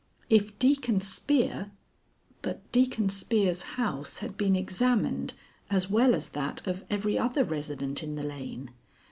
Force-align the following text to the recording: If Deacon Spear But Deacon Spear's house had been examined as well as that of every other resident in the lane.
If 0.31 0.57
Deacon 0.57 0.99
Spear 1.01 1.69
But 2.41 2.71
Deacon 2.71 3.09
Spear's 3.09 3.61
house 3.77 4.17
had 4.17 4.35
been 4.35 4.55
examined 4.55 5.35
as 5.69 5.91
well 5.91 6.15
as 6.15 6.29
that 6.29 6.65
of 6.65 6.83
every 6.89 7.19
other 7.19 7.43
resident 7.43 8.01
in 8.01 8.15
the 8.15 8.23
lane. 8.25 8.71